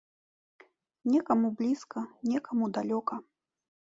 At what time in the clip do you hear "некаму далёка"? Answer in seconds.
2.31-3.15